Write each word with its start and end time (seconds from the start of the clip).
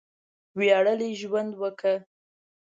وياړلی 0.57 1.09
ژوند 1.21 1.51
وکړه! 1.61 1.95